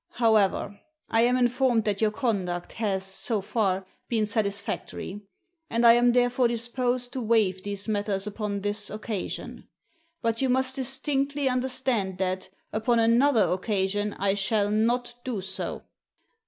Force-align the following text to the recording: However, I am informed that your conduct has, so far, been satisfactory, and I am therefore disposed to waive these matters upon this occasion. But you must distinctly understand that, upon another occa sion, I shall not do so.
However, 0.13 0.79
I 1.11 1.21
am 1.21 1.37
informed 1.37 1.83
that 1.85 2.01
your 2.01 2.09
conduct 2.09 2.73
has, 2.73 3.03
so 3.05 3.39
far, 3.39 3.85
been 4.09 4.25
satisfactory, 4.25 5.21
and 5.69 5.85
I 5.85 5.93
am 5.93 6.11
therefore 6.11 6.47
disposed 6.47 7.13
to 7.13 7.21
waive 7.21 7.61
these 7.61 7.87
matters 7.87 8.25
upon 8.25 8.61
this 8.61 8.89
occasion. 8.89 9.67
But 10.23 10.41
you 10.41 10.49
must 10.49 10.75
distinctly 10.75 11.47
understand 11.47 12.17
that, 12.17 12.49
upon 12.73 12.97
another 12.97 13.45
occa 13.45 13.87
sion, 13.89 14.13
I 14.17 14.33
shall 14.33 14.71
not 14.71 15.13
do 15.23 15.39
so. 15.39 15.83